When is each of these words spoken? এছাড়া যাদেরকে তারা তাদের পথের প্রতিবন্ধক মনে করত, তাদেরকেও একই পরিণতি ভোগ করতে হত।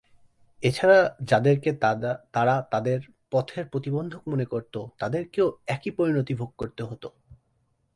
এছাড়া 0.63 0.99
যাদেরকে 1.21 1.69
তারা 2.33 2.55
তাদের 2.71 2.99
পথের 3.31 3.63
প্রতিবন্ধক 3.65 4.21
মনে 4.27 4.45
করত, 4.45 4.75
তাদেরকেও 4.99 5.47
একই 5.67 5.91
পরিণতি 5.91 6.33
ভোগ 6.33 6.51
করতে 6.57 6.81
হত। 6.83 7.03